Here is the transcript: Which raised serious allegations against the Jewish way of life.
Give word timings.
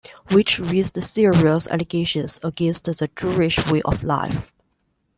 Which 0.31 0.57
raised 0.57 0.97
serious 1.03 1.67
allegations 1.67 2.39
against 2.41 2.85
the 2.85 3.07
Jewish 3.15 3.63
way 3.67 3.83
of 3.83 4.01
life. 4.01 4.51